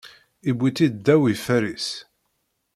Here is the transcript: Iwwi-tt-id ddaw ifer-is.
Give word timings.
Iwwi-tt-id 0.49 0.93
ddaw 0.97 1.23
ifer-is. 1.33 1.87